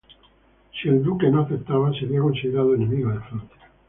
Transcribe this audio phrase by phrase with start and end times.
[0.71, 3.69] Si el duque no aceptaba, sería considerado enemigo de Francia.